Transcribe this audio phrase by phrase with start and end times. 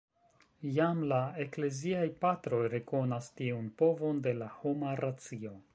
[0.77, 5.59] Jam la Ekleziaj Patroj rekonas tiun povon de la homa racio.